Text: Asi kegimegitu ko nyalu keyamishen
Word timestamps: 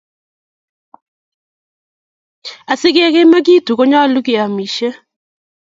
Asi 2.71 2.87
kegimegitu 2.95 3.71
ko 3.77 3.83
nyalu 3.91 4.19
keyamishen 4.25 4.93